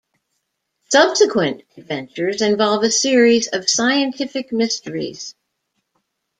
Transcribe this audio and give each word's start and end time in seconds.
Subsequent 0.89 1.61
adventures 1.77 2.41
involve 2.41 2.81
a 2.81 2.89
series 2.89 3.47
of 3.49 3.69
scientific 3.69 4.51
mysteries. 4.51 5.35